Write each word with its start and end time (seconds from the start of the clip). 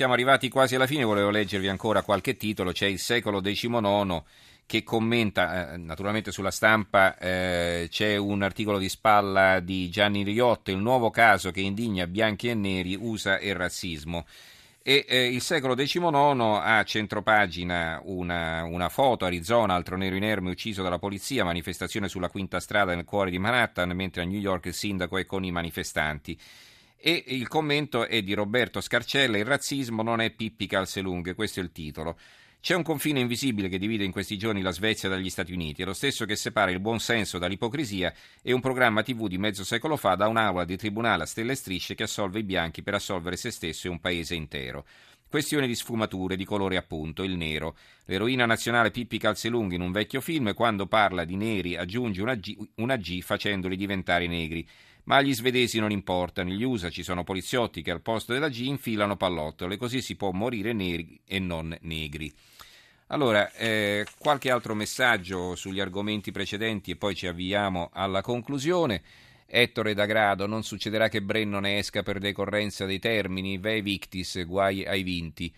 siamo 0.00 0.14
arrivati 0.14 0.48
quasi 0.48 0.76
alla 0.76 0.86
fine, 0.86 1.04
volevo 1.04 1.28
leggervi 1.28 1.68
ancora 1.68 2.00
qualche 2.00 2.38
titolo, 2.38 2.72
c'è 2.72 2.86
il 2.86 2.98
secolo 2.98 3.42
XIX 3.42 4.22
che 4.64 4.82
commenta, 4.82 5.74
eh, 5.74 5.76
naturalmente 5.76 6.32
sulla 6.32 6.50
stampa 6.50 7.18
eh, 7.18 7.86
c'è 7.90 8.16
un 8.16 8.40
articolo 8.40 8.78
di 8.78 8.88
spalla 8.88 9.60
di 9.60 9.90
Gianni 9.90 10.22
Riotto, 10.22 10.70
il 10.70 10.78
nuovo 10.78 11.10
caso 11.10 11.50
che 11.50 11.60
indigna 11.60 12.06
bianchi 12.06 12.48
e 12.48 12.54
neri, 12.54 12.96
USA 12.98 13.36
e 13.36 13.52
razzismo. 13.52 14.24
E 14.82 15.04
eh, 15.06 15.26
il 15.26 15.42
secolo 15.42 15.74
XIX 15.74 16.14
ha 16.62 16.82
centropagina 16.82 18.00
una, 18.04 18.64
una, 18.64 18.88
foto, 18.88 19.26
Arizona, 19.26 19.74
altro 19.74 19.98
nero 19.98 20.16
inerme 20.16 20.48
ucciso 20.48 20.82
dalla 20.82 20.98
polizia, 20.98 21.44
manifestazione 21.44 22.08
sulla 22.08 22.30
quinta 22.30 22.58
strada 22.58 22.94
nel 22.94 23.04
cuore 23.04 23.28
di 23.28 23.38
Manhattan, 23.38 23.90
mentre 23.90 24.22
a 24.22 24.24
New 24.24 24.40
York 24.40 24.64
il 24.64 24.72
sindaco 24.72 25.18
è 25.18 25.26
con 25.26 25.44
i 25.44 25.50
manifestanti. 25.50 26.38
E 27.02 27.24
il 27.28 27.48
commento 27.48 28.06
è 28.06 28.20
di 28.20 28.34
Roberto 28.34 28.82
Scarcella, 28.82 29.38
il 29.38 29.46
razzismo 29.46 30.02
non 30.02 30.20
è 30.20 30.32
Pippi 30.32 30.66
Calzelunghe, 30.66 31.34
questo 31.34 31.60
è 31.60 31.62
il 31.62 31.72
titolo. 31.72 32.18
C'è 32.60 32.74
un 32.74 32.82
confine 32.82 33.20
invisibile 33.20 33.70
che 33.70 33.78
divide 33.78 34.04
in 34.04 34.12
questi 34.12 34.36
giorni 34.36 34.60
la 34.60 34.70
Svezia 34.70 35.08
dagli 35.08 35.30
Stati 35.30 35.54
Uniti, 35.54 35.80
è 35.80 35.86
lo 35.86 35.94
stesso 35.94 36.26
che 36.26 36.36
separa 36.36 36.70
il 36.70 36.78
buon 36.78 37.00
senso 37.00 37.38
dall'ipocrisia 37.38 38.12
e 38.42 38.52
un 38.52 38.60
programma 38.60 39.02
TV 39.02 39.28
di 39.28 39.38
mezzo 39.38 39.64
secolo 39.64 39.96
fa 39.96 40.14
da 40.14 40.28
un'aula 40.28 40.66
di 40.66 40.76
tribunale 40.76 41.22
a 41.22 41.26
stelle 41.26 41.52
e 41.52 41.54
strisce 41.54 41.94
che 41.94 42.02
assolve 42.02 42.40
i 42.40 42.44
bianchi 42.44 42.82
per 42.82 42.92
assolvere 42.92 43.36
se 43.36 43.50
stesso 43.50 43.86
e 43.86 43.90
un 43.90 43.98
paese 43.98 44.34
intero. 44.34 44.84
Questione 45.30 45.68
di 45.68 45.76
sfumature, 45.76 46.34
di 46.34 46.44
colore 46.44 46.76
appunto, 46.76 47.22
il 47.22 47.36
nero. 47.36 47.76
L'eroina 48.06 48.46
nazionale 48.46 48.90
Pippi 48.90 49.16
Calzelunghi 49.16 49.76
in 49.76 49.80
un 49.80 49.92
vecchio 49.92 50.20
film, 50.20 50.52
quando 50.54 50.88
parla 50.88 51.24
di 51.24 51.36
neri, 51.36 51.76
aggiunge 51.76 52.20
una 52.20 52.34
G, 52.34 52.58
una 52.78 52.96
G 52.96 53.20
facendoli 53.20 53.76
diventare 53.76 54.26
negri. 54.26 54.66
Ma 55.04 55.18
agli 55.18 55.32
svedesi 55.32 55.78
non 55.78 55.92
importa, 55.92 56.42
negli 56.42 56.64
USA 56.64 56.90
ci 56.90 57.04
sono 57.04 57.22
poliziotti 57.22 57.80
che 57.80 57.92
al 57.92 58.00
posto 58.00 58.32
della 58.32 58.48
G 58.48 58.62
infilano 58.62 59.16
pallottole, 59.16 59.76
così 59.76 60.02
si 60.02 60.16
può 60.16 60.32
morire 60.32 60.72
neri 60.72 61.20
e 61.24 61.38
non 61.38 61.78
negri. 61.82 62.32
Allora, 63.12 63.52
eh, 63.52 64.04
qualche 64.18 64.50
altro 64.50 64.74
messaggio 64.74 65.54
sugli 65.54 65.78
argomenti 65.78 66.32
precedenti 66.32 66.90
e 66.90 66.96
poi 66.96 67.14
ci 67.14 67.28
avviamo 67.28 67.90
alla 67.92 68.20
conclusione. 68.20 69.00
Ettore 69.52 69.94
D'Agrado, 69.94 70.46
non 70.46 70.62
succederà 70.62 71.08
che 71.08 71.22
Brenno 71.22 71.58
ne 71.58 71.78
esca 71.78 72.04
per 72.04 72.20
decorrenza 72.20 72.86
dei 72.86 73.00
termini, 73.00 73.58
ve 73.58 73.82
victis, 73.82 74.44
guai 74.46 74.84
ai 74.84 75.02
vinti. 75.02 75.52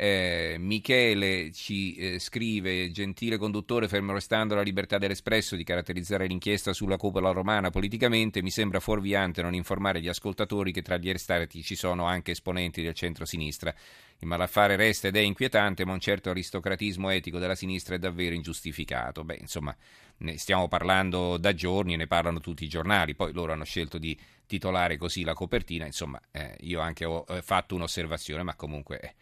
Eh, 0.00 0.54
Michele 0.60 1.50
ci 1.50 1.96
eh, 1.96 2.18
scrive: 2.20 2.88
Gentile 2.92 3.36
conduttore, 3.36 3.88
fermo 3.88 4.12
restando 4.12 4.54
la 4.54 4.62
libertà 4.62 4.96
dell'espresso 4.96 5.56
di 5.56 5.64
caratterizzare 5.64 6.28
l'inchiesta 6.28 6.72
sulla 6.72 6.96
cupola 6.96 7.32
romana 7.32 7.70
politicamente, 7.70 8.40
mi 8.40 8.52
sembra 8.52 8.78
fuorviante 8.78 9.42
non 9.42 9.54
informare 9.54 10.00
gli 10.00 10.06
ascoltatori 10.06 10.70
che 10.70 10.82
tra 10.82 10.98
gli 10.98 11.08
arrestati 11.08 11.64
ci 11.64 11.74
sono 11.74 12.04
anche 12.04 12.30
esponenti 12.30 12.80
del 12.80 12.94
centro-sinistra. 12.94 13.74
Il 14.20 14.28
malaffare 14.28 14.76
resta 14.76 15.08
ed 15.08 15.16
è 15.16 15.20
inquietante, 15.20 15.84
ma 15.84 15.94
un 15.94 16.00
certo 16.00 16.30
aristocratismo 16.30 17.10
etico 17.10 17.40
della 17.40 17.56
sinistra 17.56 17.96
è 17.96 17.98
davvero 17.98 18.36
ingiustificato. 18.36 19.24
Beh, 19.24 19.38
insomma, 19.40 19.76
ne 20.18 20.38
stiamo 20.38 20.68
parlando 20.68 21.38
da 21.38 21.52
giorni 21.54 21.96
ne 21.96 22.06
parlano 22.06 22.38
tutti 22.38 22.62
i 22.62 22.68
giornali. 22.68 23.16
Poi 23.16 23.32
loro 23.32 23.52
hanno 23.52 23.64
scelto 23.64 23.98
di 23.98 24.16
titolare 24.46 24.96
così 24.96 25.24
la 25.24 25.34
copertina. 25.34 25.86
Insomma, 25.86 26.20
eh, 26.30 26.54
io 26.60 26.78
anche 26.78 27.04
ho 27.04 27.24
eh, 27.28 27.42
fatto 27.42 27.74
un'osservazione, 27.74 28.44
ma 28.44 28.54
comunque. 28.54 29.00
Eh, 29.00 29.14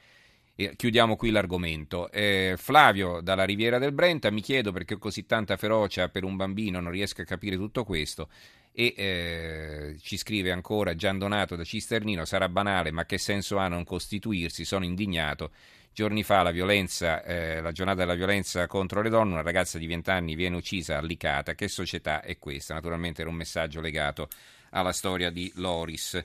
chiudiamo 0.77 1.17
qui 1.17 1.31
l'argomento. 1.31 2.11
Eh, 2.11 2.55
Flavio 2.57 3.21
dalla 3.21 3.45
Riviera 3.45 3.79
del 3.79 3.93
Brenta, 3.93 4.31
mi 4.31 4.41
chiedo 4.41 4.73
perché 4.73 4.97
così 4.97 5.27
tanta 5.27 5.57
ferocia 5.57 6.09
per 6.09 6.25
un 6.25 6.37
bambino 6.37 6.81
non 6.81 6.91
riesca 6.91 7.23
a 7.23 7.27
capire 7.27 7.57
tutto 7.57 7.85
questo. 7.85 8.29
E 8.73 8.95
eh, 8.97 9.97
ci 10.01 10.17
scrive 10.17 10.53
ancora 10.53 10.95
Gian 10.95 11.19
Donato 11.19 11.57
da 11.57 11.65
Cisternino: 11.65 12.25
sarà 12.25 12.49
banale, 12.49 12.91
ma 12.91 13.05
che 13.05 13.19
senso 13.19 13.59
ha 13.59 13.69
non 13.69 13.85
costituirsi? 13.85 14.65
Sono 14.65 14.85
indignato. 14.85 15.51
Giorni 15.93 16.23
fa 16.23 16.43
la, 16.43 16.51
violenza, 16.51 17.23
eh, 17.25 17.63
la 17.63 17.73
giornata 17.73 18.01
della 18.01 18.15
violenza 18.15 18.67
contro 18.67 19.01
le 19.01 19.09
donne, 19.09 19.33
una 19.33 19.43
ragazza 19.43 19.79
di 19.79 19.87
20 19.87 20.11
anni 20.11 20.35
viene 20.35 20.57
uccisa 20.57 20.99
a 20.99 21.01
Licata. 21.01 21.55
Che 21.55 21.69
società 21.69 22.21
è 22.21 22.39
questa? 22.39 22.75
Naturalmente 22.75 23.23
era 23.23 23.31
un 23.31 23.37
messaggio 23.37 23.81
legato 23.81 24.29
alla 24.71 24.93
storia 24.93 25.31
di 25.31 25.51
Loris. 25.55 26.23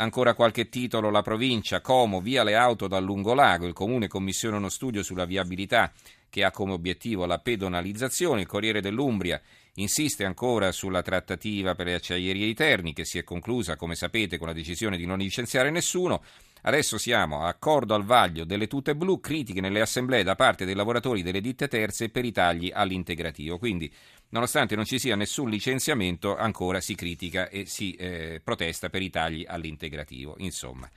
Ancora 0.00 0.34
qualche 0.34 0.68
titolo, 0.68 1.10
la 1.10 1.22
provincia, 1.22 1.80
Como, 1.80 2.20
via 2.20 2.44
le 2.44 2.54
auto 2.54 2.86
dal 2.86 3.02
lungolago, 3.02 3.66
il 3.66 3.72
comune 3.72 4.06
commissiona 4.06 4.56
uno 4.56 4.68
studio 4.68 5.02
sulla 5.02 5.24
viabilità 5.24 5.92
che 6.30 6.44
ha 6.44 6.52
come 6.52 6.72
obiettivo 6.72 7.26
la 7.26 7.38
pedonalizzazione, 7.38 8.42
il 8.42 8.46
Corriere 8.46 8.80
dell'Umbria 8.80 9.40
insiste 9.74 10.24
ancora 10.24 10.70
sulla 10.70 11.02
trattativa 11.02 11.74
per 11.74 11.86
le 11.86 11.94
acciaierie 11.94 12.46
di 12.46 12.54
Terni 12.54 12.92
che 12.92 13.04
si 13.04 13.18
è 13.18 13.24
conclusa, 13.24 13.74
come 13.74 13.96
sapete, 13.96 14.38
con 14.38 14.46
la 14.46 14.52
decisione 14.52 14.96
di 14.96 15.04
non 15.04 15.18
licenziare 15.18 15.70
nessuno. 15.70 16.22
Adesso 16.62 16.98
siamo 16.98 17.42
a 17.42 17.48
accordo 17.48 17.94
al 17.94 18.04
vaglio 18.04 18.44
delle 18.44 18.66
tute 18.66 18.94
blu, 18.94 19.20
critiche 19.20 19.60
nelle 19.60 19.80
assemblee 19.80 20.22
da 20.22 20.34
parte 20.34 20.64
dei 20.64 20.74
lavoratori 20.74 21.22
delle 21.22 21.40
ditte 21.40 21.68
terze 21.68 22.08
per 22.08 22.24
i 22.24 22.32
tagli 22.32 22.70
all'integrativo. 22.72 23.58
Quindi 23.58 23.92
Nonostante 24.30 24.76
non 24.76 24.84
ci 24.84 24.98
sia 24.98 25.16
nessun 25.16 25.48
licenziamento, 25.48 26.36
ancora 26.36 26.80
si 26.80 26.94
critica 26.94 27.48
e 27.48 27.64
si 27.64 27.94
eh, 27.94 28.42
protesta 28.44 28.90
per 28.90 29.00
i 29.00 29.08
tagli 29.08 29.44
all'integrativo. 29.46 30.34
Insomma. 30.38 30.88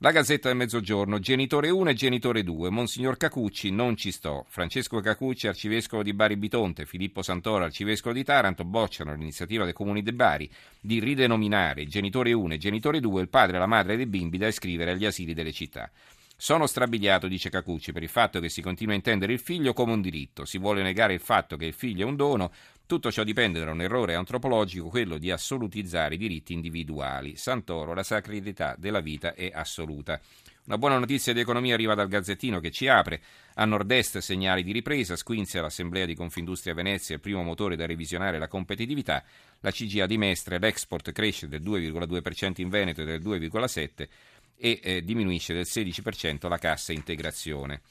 La 0.00 0.10
Gazzetta 0.10 0.48
del 0.48 0.58
Mezzogiorno, 0.58 1.18
genitore 1.20 1.70
1 1.70 1.88
e 1.88 1.94
genitore 1.94 2.42
2, 2.42 2.68
Monsignor 2.68 3.16
Cacucci, 3.16 3.70
non 3.70 3.96
ci 3.96 4.12
sto. 4.12 4.44
Francesco 4.46 5.00
Cacucci, 5.00 5.46
arcivescovo 5.46 6.02
di 6.02 6.12
Bari 6.12 6.36
Bitonte, 6.36 6.84
Filippo 6.84 7.22
Santoro, 7.22 7.64
arcivescovo 7.64 8.14
di 8.14 8.22
Taranto, 8.22 8.62
bocciano 8.64 9.14
l'iniziativa 9.14 9.64
dei 9.64 9.72
comuni 9.72 10.02
di 10.02 10.12
Bari 10.12 10.50
di 10.78 11.00
ridenominare 11.00 11.86
genitore 11.86 12.34
1 12.34 12.52
e 12.52 12.58
genitore 12.58 13.00
2 13.00 13.22
il 13.22 13.30
padre 13.30 13.56
e 13.56 13.58
la 13.58 13.64
madre 13.64 13.96
dei 13.96 14.04
bimbi 14.04 14.36
da 14.36 14.48
iscrivere 14.48 14.90
agli 14.90 15.06
asili 15.06 15.32
delle 15.32 15.52
città. 15.52 15.90
Sono 16.38 16.66
strabiliato, 16.66 17.28
dice 17.28 17.48
Cacucci, 17.48 17.92
per 17.92 18.02
il 18.02 18.10
fatto 18.10 18.40
che 18.40 18.50
si 18.50 18.60
continua 18.60 18.92
a 18.92 18.96
intendere 18.96 19.32
il 19.32 19.38
figlio 19.38 19.72
come 19.72 19.94
un 19.94 20.02
diritto, 20.02 20.44
si 20.44 20.58
vuole 20.58 20.82
negare 20.82 21.14
il 21.14 21.20
fatto 21.20 21.56
che 21.56 21.64
il 21.64 21.72
figlio 21.72 22.06
è 22.06 22.08
un 22.10 22.14
dono, 22.14 22.52
tutto 22.84 23.10
ciò 23.10 23.24
dipende 23.24 23.64
da 23.64 23.70
un 23.70 23.80
errore 23.80 24.14
antropologico, 24.14 24.90
quello 24.90 25.16
di 25.16 25.30
assolutizzare 25.30 26.16
i 26.16 26.18
diritti 26.18 26.52
individuali. 26.52 27.36
Santoro, 27.36 27.94
la 27.94 28.02
sacralità 28.02 28.76
della 28.78 29.00
vita 29.00 29.32
è 29.32 29.50
assoluta. 29.52 30.20
Una 30.66 30.78
buona 30.78 30.98
notizia 30.98 31.32
di 31.32 31.40
economia 31.40 31.74
arriva 31.74 31.94
dal 31.94 32.08
Gazzettino 32.08 32.60
che 32.60 32.70
ci 32.70 32.86
apre. 32.86 33.22
A 33.54 33.64
nord-est 33.64 34.18
segnali 34.18 34.62
di 34.62 34.72
ripresa, 34.72 35.16
Squinzia, 35.16 35.62
l'Assemblea 35.62 36.04
di 36.04 36.14
Confindustria 36.14 36.74
Venezia, 36.74 37.14
il 37.14 37.20
primo 37.20 37.42
motore 37.42 37.76
da 37.76 37.86
revisionare 37.86 38.38
la 38.38 38.48
competitività. 38.48 39.24
La 39.60 39.70
CGA 39.70 40.06
di 40.06 40.18
Mestre, 40.18 40.58
l'export 40.58 41.12
cresce 41.12 41.48
del 41.48 41.62
2,2% 41.62 42.60
in 42.60 42.68
Veneto 42.68 43.02
e 43.02 43.04
del 43.04 43.22
2,7% 43.22 44.08
e 44.56 44.80
eh, 44.82 45.02
diminuisce 45.02 45.54
del 45.54 45.66
16% 45.68 46.48
la 46.48 46.58
cassa 46.58 46.92
integrazione. 46.92 47.82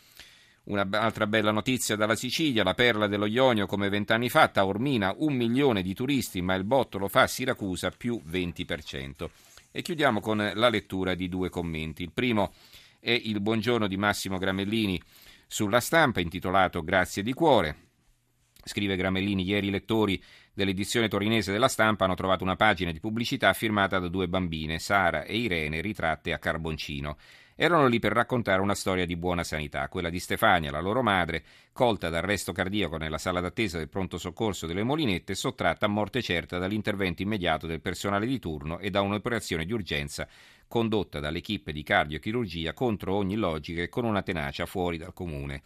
Un'altra 0.66 1.28
bella 1.28 1.52
notizia 1.52 1.96
dalla 1.96 2.16
Sicilia, 2.16 2.64
la 2.64 2.74
perla 2.74 3.06
dello 3.06 3.28
Ionio 3.28 3.68
come 3.68 3.88
vent'anni 3.88 4.30
fa, 4.30 4.48
Taormina 4.48 5.14
un 5.18 5.36
milione 5.36 5.84
di 5.84 5.94
turisti, 5.94 6.42
ma 6.42 6.56
il 6.56 6.64
botto 6.64 6.98
lo 6.98 7.08
fa 7.08 7.28
Siracusa 7.28 7.92
più 7.92 8.20
20%. 8.28 9.30
E 9.72 9.82
chiudiamo 9.84 10.20
con 10.22 10.52
la 10.56 10.70
lettura 10.70 11.14
di 11.14 11.30
due 11.30 11.50
commenti. 11.50 12.02
Il 12.02 12.12
primo 12.12 12.54
è 13.00 13.12
il 13.12 13.42
buongiorno 13.42 13.86
di 13.86 13.98
Massimo 13.98 14.40
Gramellini 14.40 15.00
sulla 15.46 15.80
stampa, 15.80 16.20
intitolato 16.20 16.84
Grazie 16.84 17.22
di 17.22 17.34
cuore. 17.34 17.85
Scrive 18.68 18.96
Gramellini, 18.96 19.44
ieri 19.44 19.68
i 19.68 19.70
lettori 19.70 20.20
dell'edizione 20.52 21.08
torinese 21.08 21.52
della 21.52 21.68
stampa 21.68 22.06
hanno 22.06 22.16
trovato 22.16 22.44
una 22.44 22.56
pagina 22.56 22.92
di 22.92 23.00
pubblicità 23.00 23.54
firmata 23.54 24.00
da 24.00 24.08
due 24.08 24.28
bambine, 24.28 24.80
Sara 24.80 25.24
e 25.24 25.38
Irene, 25.38 25.82
ritratte 25.82 26.34
a 26.34 26.40
carboncino. 26.40 27.16
Erano 27.54 27.86
lì 27.86 28.00
per 28.00 28.14
raccontare 28.14 28.64
una 28.64 28.74
storia 28.74 29.06
di 29.06 29.16
buona 29.18 29.44
sanità, 29.44 29.88
quella 29.88 30.10
di 30.10 30.20
Stefania, 30.20 30.72
la 30.72 30.80
loro 30.80 31.04
madre, 31.04 31.44
colta 31.74 32.10
d'arresto 32.10 32.54
cardiaco 32.54 32.98
nella 32.98 33.20
sala 33.20 33.40
d'attesa 33.40 33.78
del 33.78 33.88
pronto 33.88 34.18
soccorso 34.18 34.66
delle 34.66 34.82
Molinette, 34.82 35.36
sottratta 35.36 35.86
a 35.86 35.90
morte 35.90 36.24
certa 36.24 36.58
dall'intervento 36.58 37.22
immediato 37.22 37.68
del 37.68 37.82
personale 37.82 38.26
di 38.26 38.40
turno 38.40 38.80
e 38.80 38.90
da 38.90 39.02
un'operazione 39.02 39.66
di 39.66 39.74
urgenza 39.74 40.28
condotta 40.68 41.20
dall'equipe 41.20 41.72
di 41.72 41.84
cardiochirurgia 41.84 42.74
contro 42.74 43.14
ogni 43.14 43.36
logica 43.36 43.84
e 43.84 43.90
con 43.90 44.06
una 44.06 44.24
tenacia 44.24 44.66
fuori 44.66 44.98
dal 44.98 45.14
comune. 45.14 45.62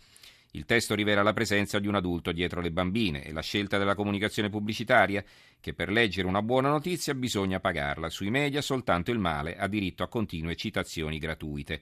Il 0.54 0.66
testo 0.66 0.96
rivela 0.96 1.22
la 1.22 1.34
presenza 1.34 1.78
di 1.78 1.88
un 1.88 1.94
adulto 1.94 2.32
dietro 2.32 2.60
le 2.60 2.72
bambine 2.72 3.24
e 3.24 3.32
la 3.32 3.42
scelta 3.42 3.78
della 3.78 3.94
comunicazione 3.94 4.50
pubblicitaria, 4.50 5.24
che 5.60 5.76
per 5.76 5.92
leggere 5.92 6.28
una 6.28 6.42
buona 6.42 6.70
notizia 6.70 7.14
bisogna 7.14 7.60
pagarla. 7.60 8.10
Sui 8.10 8.32
media 8.32 8.62
soltanto 8.62 9.12
il 9.12 9.20
male 9.20 9.58
ha 9.58 9.68
diritto 9.68 10.02
a 10.02 10.08
continue 10.08 10.56
citazioni 10.56 11.20
gratuite. 11.20 11.80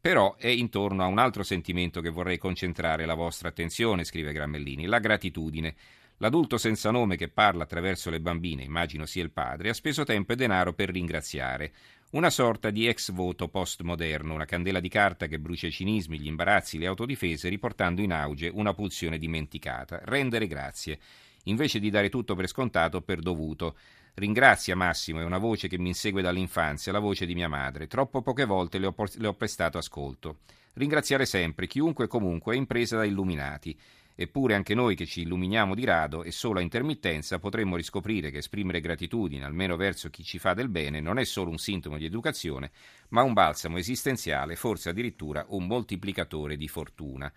Però 0.00 0.34
è 0.36 0.48
intorno 0.48 1.04
a 1.04 1.06
un 1.06 1.18
altro 1.18 1.44
sentimento 1.44 2.00
che 2.00 2.08
vorrei 2.08 2.38
concentrare 2.38 3.06
la 3.06 3.14
vostra 3.14 3.48
attenzione, 3.48 4.02
scrive 4.02 4.32
Grammellini, 4.32 4.86
la 4.86 4.98
gratitudine. 4.98 5.74
L'adulto 6.22 6.58
senza 6.58 6.90
nome 6.90 7.16
che 7.16 7.30
parla 7.30 7.62
attraverso 7.62 8.10
le 8.10 8.20
bambine, 8.20 8.62
immagino 8.62 9.06
sia 9.06 9.22
il 9.22 9.30
padre, 9.30 9.70
ha 9.70 9.74
speso 9.74 10.04
tempo 10.04 10.32
e 10.32 10.36
denaro 10.36 10.74
per 10.74 10.90
ringraziare. 10.90 11.72
Una 12.10 12.28
sorta 12.28 12.68
di 12.68 12.86
ex 12.86 13.10
voto 13.10 13.48
postmoderno, 13.48 14.34
una 14.34 14.44
candela 14.44 14.80
di 14.80 14.90
carta 14.90 15.28
che 15.28 15.38
brucia 15.38 15.68
i 15.68 15.72
cinismi, 15.72 16.20
gli 16.20 16.26
imbarazzi, 16.26 16.76
le 16.76 16.88
autodifese, 16.88 17.48
riportando 17.48 18.02
in 18.02 18.12
auge 18.12 18.50
una 18.52 18.74
pulsione 18.74 19.16
dimenticata. 19.16 19.98
Rendere 20.02 20.46
grazie, 20.46 20.98
invece 21.44 21.78
di 21.78 21.88
dare 21.88 22.10
tutto 22.10 22.34
per 22.34 22.48
scontato 22.48 23.00
per 23.00 23.20
dovuto. 23.20 23.78
Ringrazia 24.12 24.76
Massimo, 24.76 25.20
è 25.20 25.24
una 25.24 25.38
voce 25.38 25.68
che 25.68 25.78
mi 25.78 25.88
insegue 25.88 26.20
dall'infanzia, 26.20 26.92
la 26.92 26.98
voce 26.98 27.24
di 27.24 27.34
mia 27.34 27.48
madre. 27.48 27.86
Troppo 27.86 28.20
poche 28.20 28.44
volte 28.44 28.78
le 28.78 28.88
ho, 28.88 28.94
le 29.14 29.26
ho 29.26 29.34
prestato 29.34 29.78
ascolto. 29.78 30.40
Ringraziare 30.74 31.24
sempre, 31.24 31.66
chiunque 31.66 32.04
e 32.04 32.08
comunque 32.08 32.54
è 32.54 32.58
impresa 32.58 32.98
da 32.98 33.04
illuminati. 33.04 33.74
Eppure 34.22 34.54
anche 34.54 34.74
noi 34.74 34.96
che 34.96 35.06
ci 35.06 35.22
illuminiamo 35.22 35.74
di 35.74 35.82
rado 35.86 36.24
e 36.24 36.30
solo 36.30 36.58
a 36.58 36.62
intermittenza 36.62 37.38
potremmo 37.38 37.76
riscoprire 37.76 38.30
che 38.30 38.36
esprimere 38.36 38.82
gratitudine, 38.82 39.46
almeno 39.46 39.76
verso 39.76 40.10
chi 40.10 40.22
ci 40.22 40.38
fa 40.38 40.52
del 40.52 40.68
bene, 40.68 41.00
non 41.00 41.18
è 41.18 41.24
solo 41.24 41.48
un 41.48 41.56
sintomo 41.56 41.96
di 41.96 42.04
educazione, 42.04 42.70
ma 43.08 43.22
un 43.22 43.32
balsamo 43.32 43.78
esistenziale, 43.78 44.56
forse 44.56 44.90
addirittura 44.90 45.46
un 45.48 45.66
moltiplicatore 45.66 46.58
di 46.58 46.68
fortuna. 46.68 47.32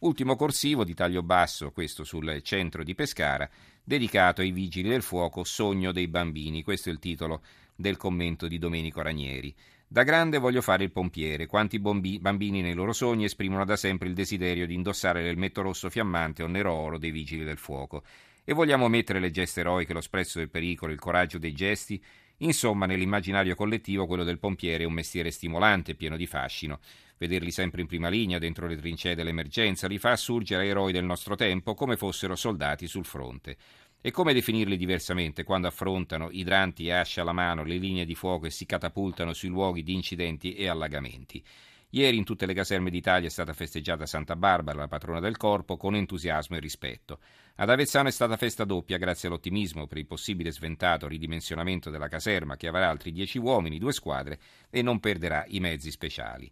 Ultimo 0.00 0.34
corsivo 0.34 0.82
di 0.82 0.92
taglio 0.92 1.22
basso, 1.22 1.70
questo 1.70 2.02
sul 2.02 2.40
centro 2.42 2.82
di 2.82 2.96
Pescara, 2.96 3.48
dedicato 3.84 4.40
ai 4.40 4.50
vigili 4.50 4.88
del 4.88 5.02
fuoco 5.02 5.44
Sogno 5.44 5.92
dei 5.92 6.08
bambini. 6.08 6.64
Questo 6.64 6.88
è 6.88 6.92
il 6.92 6.98
titolo 6.98 7.42
del 7.76 7.96
commento 7.96 8.48
di 8.48 8.58
Domenico 8.58 9.02
Ranieri. 9.02 9.54
Da 9.90 10.02
grande 10.02 10.36
voglio 10.36 10.60
fare 10.60 10.84
il 10.84 10.92
pompiere. 10.92 11.46
Quanti 11.46 11.78
bombi- 11.78 12.18
bambini 12.18 12.60
nei 12.60 12.74
loro 12.74 12.92
sogni 12.92 13.24
esprimono 13.24 13.64
da 13.64 13.74
sempre 13.74 14.06
il 14.06 14.12
desiderio 14.12 14.66
di 14.66 14.74
indossare 14.74 15.22
l'elmetto 15.22 15.62
rosso 15.62 15.88
fiammante 15.88 16.42
o 16.42 16.46
nero 16.46 16.74
oro 16.74 16.98
dei 16.98 17.10
vigili 17.10 17.42
del 17.42 17.56
fuoco. 17.56 18.04
E 18.44 18.52
vogliamo 18.52 18.88
mettere 18.88 19.18
le 19.18 19.30
geste 19.30 19.60
eroiche, 19.60 19.94
lo 19.94 20.02
sprezzo 20.02 20.40
del 20.40 20.50
pericolo, 20.50 20.92
il 20.92 20.98
coraggio 20.98 21.38
dei 21.38 21.54
gesti? 21.54 22.02
Insomma, 22.40 22.84
nell'immaginario 22.84 23.54
collettivo 23.54 24.06
quello 24.06 24.24
del 24.24 24.38
pompiere 24.38 24.84
è 24.84 24.86
un 24.86 24.92
mestiere 24.92 25.30
stimolante, 25.30 25.94
pieno 25.94 26.18
di 26.18 26.26
fascino. 26.26 26.80
Vederli 27.16 27.50
sempre 27.50 27.80
in 27.80 27.86
prima 27.86 28.10
linea, 28.10 28.38
dentro 28.38 28.66
le 28.66 28.76
trincee 28.76 29.14
dell'emergenza, 29.14 29.88
li 29.88 29.98
fa 29.98 30.10
assurgere 30.10 30.66
eroi 30.66 30.92
del 30.92 31.04
nostro 31.04 31.34
tempo 31.34 31.74
come 31.74 31.96
fossero 31.96 32.36
soldati 32.36 32.86
sul 32.86 33.06
fronte. 33.06 33.56
E 34.00 34.12
come 34.12 34.32
definirli 34.32 34.76
diversamente 34.76 35.42
quando 35.42 35.66
affrontano, 35.66 36.30
idranti 36.30 36.86
e 36.86 36.92
ascia 36.92 37.22
alla 37.22 37.32
mano, 37.32 37.64
le 37.64 37.78
linee 37.78 38.04
di 38.04 38.14
fuoco 38.14 38.46
e 38.46 38.50
si 38.50 38.64
catapultano 38.64 39.32
sui 39.32 39.48
luoghi 39.48 39.82
di 39.82 39.92
incidenti 39.92 40.54
e 40.54 40.68
allagamenti? 40.68 41.44
Ieri 41.90 42.16
in 42.16 42.24
tutte 42.24 42.46
le 42.46 42.54
caserme 42.54 42.90
d'Italia 42.90 43.26
è 43.26 43.30
stata 43.30 43.52
festeggiata 43.54 44.06
Santa 44.06 44.36
Barbara, 44.36 44.78
la 44.78 44.88
patrona 44.88 45.18
del 45.18 45.36
corpo, 45.36 45.76
con 45.76 45.96
entusiasmo 45.96 46.54
e 46.54 46.60
rispetto. 46.60 47.18
Ad 47.56 47.70
Avezzano 47.70 48.06
è 48.06 48.12
stata 48.12 48.36
festa 48.36 48.64
doppia 48.64 48.98
grazie 48.98 49.26
all'ottimismo 49.26 49.88
per 49.88 49.98
il 49.98 50.06
possibile 50.06 50.52
sventato 50.52 51.08
ridimensionamento 51.08 51.90
della 51.90 52.06
caserma 52.06 52.56
che 52.56 52.68
avrà 52.68 52.88
altri 52.88 53.10
dieci 53.10 53.38
uomini, 53.38 53.78
due 53.78 53.92
squadre 53.92 54.38
e 54.70 54.80
non 54.80 55.00
perderà 55.00 55.44
i 55.48 55.58
mezzi 55.58 55.90
speciali. 55.90 56.48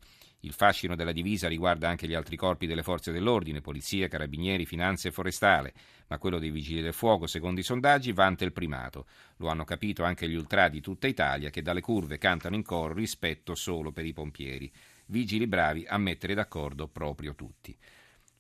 Il 0.46 0.52
fascino 0.52 0.94
della 0.94 1.10
divisa 1.10 1.48
riguarda 1.48 1.88
anche 1.88 2.06
gli 2.06 2.14
altri 2.14 2.36
corpi 2.36 2.68
delle 2.68 2.84
forze 2.84 3.10
dell'ordine, 3.10 3.60
polizia, 3.60 4.06
carabinieri, 4.06 4.64
finanze 4.64 5.08
e 5.08 5.10
forestale, 5.10 5.74
ma 6.06 6.18
quello 6.18 6.38
dei 6.38 6.52
vigili 6.52 6.80
del 6.82 6.92
fuoco, 6.92 7.26
secondo 7.26 7.58
i 7.58 7.64
sondaggi, 7.64 8.12
vanta 8.12 8.44
il 8.44 8.52
primato. 8.52 9.06
Lo 9.38 9.48
hanno 9.48 9.64
capito 9.64 10.04
anche 10.04 10.28
gli 10.28 10.36
ultra 10.36 10.68
di 10.68 10.80
tutta 10.80 11.08
Italia 11.08 11.50
che 11.50 11.62
dalle 11.62 11.80
curve 11.80 12.16
cantano 12.18 12.54
in 12.54 12.62
coro 12.62 12.94
rispetto 12.94 13.56
solo 13.56 13.90
per 13.90 14.06
i 14.06 14.12
pompieri. 14.12 14.72
Vigili 15.06 15.48
bravi 15.48 15.84
a 15.84 15.98
mettere 15.98 16.34
d'accordo 16.34 16.86
proprio 16.86 17.34
tutti. 17.34 17.76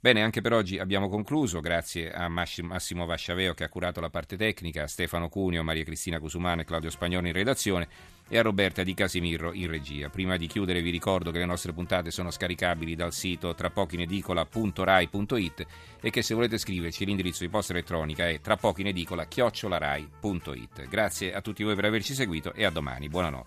Bene, 0.06 0.22
anche 0.22 0.40
per 0.40 0.52
oggi 0.52 0.78
abbiamo 0.78 1.08
concluso, 1.08 1.58
grazie 1.58 2.12
a 2.12 2.28
Massimo 2.28 3.06
Vasciaveo 3.06 3.54
che 3.54 3.64
ha 3.64 3.68
curato 3.68 4.00
la 4.00 4.08
parte 4.08 4.36
tecnica, 4.36 4.84
a 4.84 4.86
Stefano 4.86 5.28
Cuneo, 5.28 5.64
Maria 5.64 5.82
Cristina 5.82 6.20
Cusumano 6.20 6.60
e 6.60 6.64
Claudio 6.64 6.90
Spagnolo 6.90 7.26
in 7.26 7.32
redazione 7.32 7.88
e 8.28 8.38
a 8.38 8.42
Roberta 8.42 8.84
Di 8.84 8.94
Casimirro 8.94 9.52
in 9.52 9.66
regia. 9.66 10.08
Prima 10.08 10.36
di 10.36 10.46
chiudere 10.46 10.80
vi 10.80 10.90
ricordo 10.90 11.32
che 11.32 11.38
le 11.38 11.44
nostre 11.44 11.72
puntate 11.72 12.12
sono 12.12 12.30
scaricabili 12.30 12.94
dal 12.94 13.12
sito 13.12 13.52
trapochinedicola.rai.it 13.52 15.66
e 16.00 16.10
che 16.10 16.22
se 16.22 16.34
volete 16.34 16.58
scriverci 16.58 17.04
l'indirizzo 17.04 17.42
di 17.42 17.50
posta 17.50 17.72
elettronica 17.72 18.28
è 18.28 18.40
trapochinedicola.chiocciolarai.it. 18.40 20.88
Grazie 20.88 21.34
a 21.34 21.40
tutti 21.40 21.64
voi 21.64 21.74
per 21.74 21.86
averci 21.86 22.14
seguito 22.14 22.52
e 22.52 22.64
a 22.64 22.70
domani. 22.70 23.08
Buonanotte. 23.08 23.44